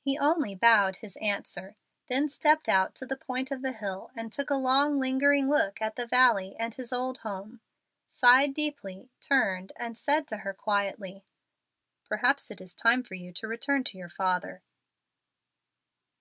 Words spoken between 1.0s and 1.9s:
answer,